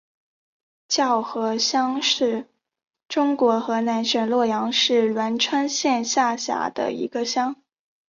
[0.87, 2.49] 叫河乡是
[3.07, 7.61] 中国河南省洛阳市栾川县下辖的一个乡。